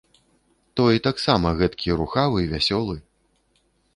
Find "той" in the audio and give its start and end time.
0.79-0.95